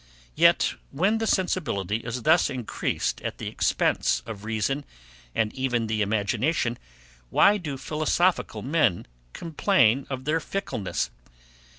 Yet, 0.33 0.73
when 0.89 1.19
the 1.19 1.27
sensibility 1.27 1.97
is 1.97 2.23
thus 2.23 2.49
increased 2.49 3.21
at 3.21 3.37
the 3.37 3.45
expense 3.47 4.23
of 4.25 4.43
reason, 4.45 4.83
and 5.35 5.53
even 5.53 5.85
the 5.85 6.01
imagination, 6.01 6.79
why 7.29 7.57
do 7.59 7.77
philosophical 7.77 8.63
men 8.63 9.05
complain 9.33 10.07
of 10.09 10.25
their 10.25 10.39
fickleness? 10.39 11.11